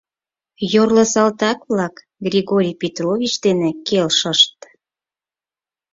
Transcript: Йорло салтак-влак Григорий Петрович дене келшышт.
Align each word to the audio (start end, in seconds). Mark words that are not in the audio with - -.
Йорло 0.73 1.03
салтак-влак 1.13 1.95
Григорий 2.27 2.75
Петрович 2.81 3.33
дене 3.45 3.69
келшышт. 3.87 4.55